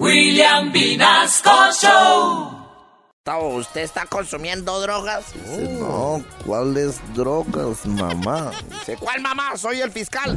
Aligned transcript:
William 0.00 0.72
Vinasco 0.72 1.50
Show. 1.80 2.50
¿Usted 3.56 3.80
está 3.82 4.04
consumiendo 4.06 4.80
drogas? 4.80 5.32
Dice, 5.32 5.68
no, 5.80 6.22
¿cuáles 6.44 7.00
drogas, 7.14 7.86
mamá? 7.86 8.50
Dice, 8.68 8.96
¿cuál 8.98 9.22
mamá? 9.22 9.56
Soy 9.56 9.80
el 9.80 9.90
fiscal. 9.92 10.36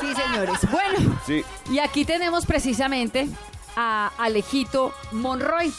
Sí, 0.00 0.14
señores. 0.14 0.58
Bueno, 0.70 1.20
Sí. 1.26 1.44
y 1.70 1.78
aquí 1.78 2.04
tenemos 2.04 2.46
precisamente 2.46 3.28
a 3.76 4.10
Alejito 4.18 4.92
Monroy. 5.12 5.72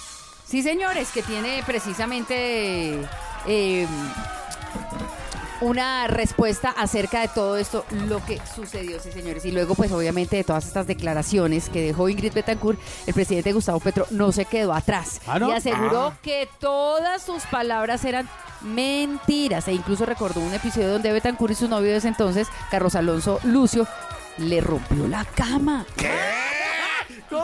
Sí, 0.45 0.61
señores, 0.61 1.09
que 1.11 1.23
tiene 1.23 1.63
precisamente 1.65 2.99
eh, 3.47 3.87
una 5.61 6.07
respuesta 6.07 6.69
acerca 6.69 7.21
de 7.21 7.27
todo 7.29 7.57
esto, 7.57 7.85
lo 8.07 8.23
que 8.25 8.41
sucedió, 8.53 8.99
sí, 8.99 9.11
señores. 9.11 9.45
Y 9.45 9.51
luego, 9.51 9.75
pues, 9.75 9.91
obviamente, 9.91 10.35
de 10.35 10.43
todas 10.43 10.65
estas 10.65 10.87
declaraciones 10.87 11.69
que 11.69 11.81
dejó 11.81 12.09
Ingrid 12.09 12.33
Betancourt, 12.33 12.79
el 13.05 13.13
presidente 13.13 13.53
Gustavo 13.53 13.79
Petro 13.79 14.07
no 14.09 14.31
se 14.31 14.45
quedó 14.45 14.73
atrás. 14.73 15.21
¿Ah, 15.27 15.39
no? 15.39 15.49
Y 15.49 15.53
aseguró 15.53 16.13
que 16.21 16.49
todas 16.59 17.21
sus 17.21 17.43
palabras 17.43 18.03
eran 18.05 18.27
mentiras. 18.61 19.67
E 19.67 19.73
incluso 19.73 20.05
recordó 20.05 20.41
un 20.41 20.53
episodio 20.53 20.91
donde 20.91 21.11
Betancourt 21.11 21.51
y 21.51 21.55
su 21.55 21.67
novio 21.67 21.91
de 21.91 21.97
ese 21.97 22.07
entonces, 22.07 22.47
Carlos 22.69 22.95
Alonso 22.95 23.39
Lucio, 23.43 23.87
le 24.37 24.61
rompió 24.61 25.07
la 25.07 25.25
cama. 25.25 25.85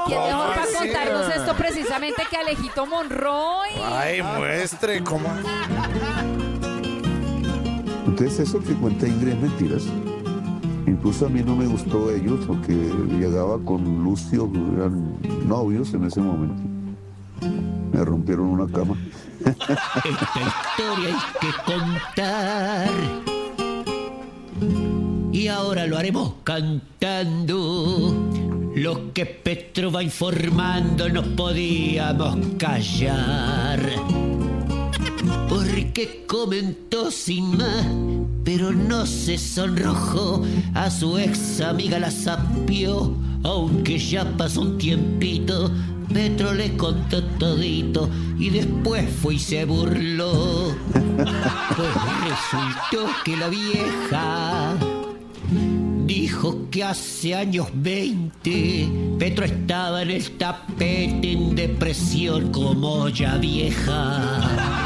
¿Quién 0.06 0.22
mejor 0.22 0.56
para 0.56 0.66
contarnos 0.66 1.36
esto 1.36 1.56
precisamente 1.56 2.24
que 2.30 2.38
Alejito 2.38 2.86
Monroy? 2.86 3.70
Ay, 3.84 4.22
muestre 4.22 5.04
cómo. 5.04 5.30
Entonces 8.08 8.40
eso 8.40 8.60
que 8.60 8.74
cuenta 8.74 9.08
Ingrid 9.08 9.34
es 9.34 9.42
mentiras. 9.42 9.84
Incluso 10.88 11.26
a 11.26 11.30
mí 11.30 11.44
no 11.46 11.56
me 11.56 11.68
gustó 11.68 12.10
ellos 12.10 12.46
porque 12.48 12.74
llegaba 12.74 13.60
con 13.60 14.04
Lucio, 14.04 14.50
eran 14.76 15.18
novios 15.46 15.94
en 15.94 16.06
ese 16.06 16.22
momento. 16.22 16.64
Me 17.92 18.04
rompieron 18.04 18.48
una 18.48 18.72
cama. 18.72 18.96
Esta 19.40 19.64
historia 20.06 21.10
hay 21.10 21.20
que 21.42 21.52
contar. 21.66 22.90
Y 25.34 25.48
ahora 25.50 25.86
lo 25.86 25.98
haremos 25.98 26.34
cantando. 26.44 28.16
Lo 28.76 29.14
que 29.14 29.26
Petro 29.26 29.92
va 29.92 30.02
informando 30.04 31.10
no 31.10 31.24
podíamos 31.36 32.38
callar. 32.58 33.80
Porque 35.50 36.26
comentó 36.28 37.12
sin 37.12 37.58
más, 37.58 37.86
pero 38.44 38.72
no 38.72 39.06
se 39.06 39.38
sonrojó. 39.38 40.44
A 40.74 40.90
su 40.90 41.18
ex 41.18 41.62
amiga 41.62 42.00
la 42.00 42.12
sapió, 42.12 43.14
aunque 43.44 43.98
ya 43.98 44.26
pasó 44.38 44.62
un 44.62 44.78
tiempito. 44.78 45.72
Petro 46.14 46.54
le 46.54 46.76
contó 46.78 47.24
todito 47.24 48.10
y 48.40 48.50
después 48.50 49.10
fue 49.22 49.36
y 49.36 49.40
se 49.40 49.66
burló. 49.66 50.76
Pues 50.96 51.90
resultó 52.24 53.14
que 53.26 53.36
la 53.36 53.50
vieja 53.50 54.76
dijo 56.06 56.70
que 56.72 56.84
hace 56.84 57.36
años 57.36 57.68
20 57.74 58.90
Petro 59.20 59.46
estaba 59.46 60.04
en 60.04 60.12
el 60.12 60.32
tapete 60.38 61.32
en 61.32 61.56
depresión 61.56 62.52
como 62.52 63.10
ya 63.10 63.38
vieja. 63.38 64.77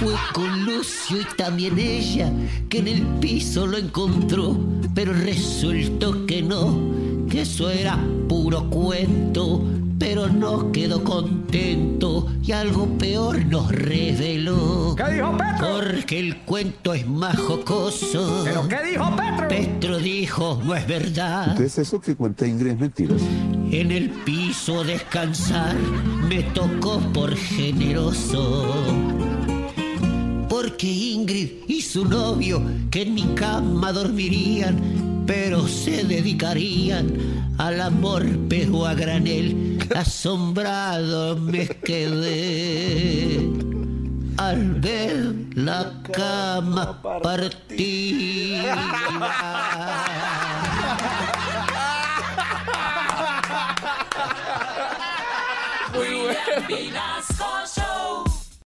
Fue 0.00 0.14
con 0.32 0.64
Lucio 0.64 1.20
y 1.20 1.36
también 1.36 1.78
ella 1.78 2.32
que 2.70 2.78
en 2.78 2.88
el 2.88 3.02
piso 3.20 3.66
lo 3.66 3.76
encontró, 3.76 4.56
pero 4.94 5.12
resultó 5.12 6.24
que 6.24 6.40
no, 6.40 7.26
que 7.28 7.42
eso 7.42 7.68
era 7.68 7.98
puro 8.26 8.70
cuento, 8.70 9.62
pero 9.98 10.26
no 10.26 10.72
quedó 10.72 11.04
contento 11.04 12.26
y 12.42 12.52
algo 12.52 12.86
peor 12.96 13.44
nos 13.44 13.70
reveló. 13.70 14.94
¿Qué 14.96 15.12
dijo 15.12 15.36
Petro? 15.36 15.68
Porque 15.68 16.18
el 16.18 16.38
cuento 16.38 16.94
es 16.94 17.06
más 17.06 17.36
jocoso. 17.36 18.40
¿Pero 18.42 18.66
qué 18.68 18.78
dijo 18.92 19.14
Petro? 19.14 19.48
Petro 19.48 19.98
dijo, 19.98 20.62
no 20.64 20.74
es 20.74 20.86
verdad. 20.86 21.50
Entonces 21.50 21.76
eso 21.76 22.00
que 22.00 22.16
cuenta 22.16 22.46
Ingrid 22.46 22.70
es 22.70 22.78
mentiras. 22.78 23.20
En 23.70 23.92
el 23.92 24.08
piso 24.08 24.82
descansar 24.82 25.76
me 26.26 26.42
tocó 26.42 27.00
por 27.12 27.36
generoso. 27.36 29.19
Y 31.68 31.82
su 31.82 32.04
novio, 32.04 32.62
que 32.90 33.02
en 33.02 33.14
mi 33.14 33.24
cama 33.34 33.92
dormirían, 33.92 35.24
pero 35.26 35.66
se 35.68 36.04
dedicarían 36.04 37.54
al 37.58 37.80
amor, 37.80 38.26
pero 38.48 38.86
a 38.86 38.94
granel, 38.94 39.78
asombrado 39.94 41.36
me 41.36 41.68
quedé. 41.68 43.40
Al 44.36 44.80
ver 44.80 45.34
la 45.54 46.02
cama 46.12 47.00
partida. 47.02 48.00